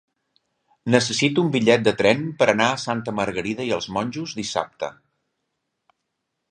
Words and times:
Necessito 0.95 1.43
un 1.47 1.51
bitllet 1.55 1.83
de 1.89 1.93
tren 1.99 2.25
per 2.39 2.47
anar 2.55 2.71
a 2.77 2.81
Santa 2.85 3.15
Margarida 3.21 3.69
i 3.69 3.73
els 3.79 3.89
Monjos 3.99 4.35
dissabte. 4.43 4.91